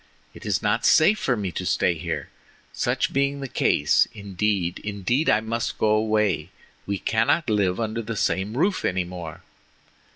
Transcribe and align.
It 0.33 0.47
is 0.47 0.63
not 0.63 0.83
safe 0.83 1.19
for 1.19 1.37
me 1.37 1.51
to 1.51 1.63
stay 1.63 1.93
here, 1.93 2.29
such 2.73 3.13
being 3.13 3.39
the 3.39 3.47
case; 3.47 4.07
indeed, 4.15 4.79
indeed, 4.79 5.29
I 5.29 5.41
must 5.41 5.77
go 5.77 5.89
away, 5.91 6.49
we 6.87 6.97
cannot 6.97 7.51
live 7.51 7.79
under 7.79 8.01
the 8.01 8.17
same 8.17 8.57
roof 8.57 8.83
any 8.83 9.03
more." 9.03 9.43